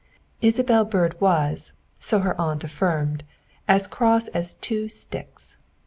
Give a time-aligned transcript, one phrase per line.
[0.41, 3.23] Isabel Byrd was, so her aunt affirmed,
[3.67, 5.57] as cross as two sticks.